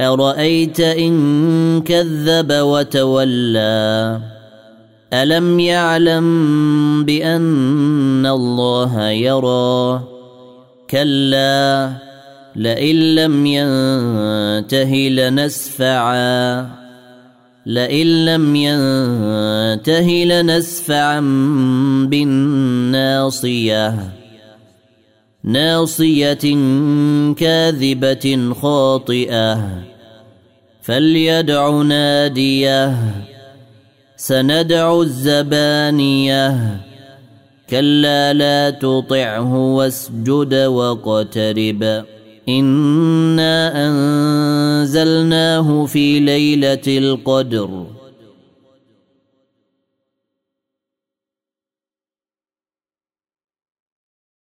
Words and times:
أرأيت 0.00 0.80
إن 0.80 1.82
كذب 1.82 2.52
وتولى؟ 2.52 4.20
ألم 5.12 5.60
يعلم 5.60 7.04
بأن 7.04 8.26
الله 8.26 9.08
يرى؟ 9.08 10.00
كلا 10.90 11.90
لئن 12.56 13.14
لم 13.14 13.46
ينته 13.46 14.94
لنسفعا. 14.94 16.66
لئن 17.66 18.24
لم 18.24 18.56
ينته 18.56 20.24
لنسفعا 20.24 21.20
بالناصية. 22.10 23.94
ناصية 25.46 26.44
كاذبة 27.34 28.52
خاطئة 28.62 29.68
فليدع 30.82 31.82
نادية 31.82 32.94
سندع 34.16 35.00
الزبانية 35.00 36.76
كلا 37.70 38.32
لا 38.32 38.70
تطعه 38.70 39.74
واسجد 39.74 40.54
واقترب. 40.54 42.04
إنا 42.48 43.86
أنزلناه 43.86 45.86
في 45.86 46.20
ليلة 46.20 46.86
القدر. 46.86 47.86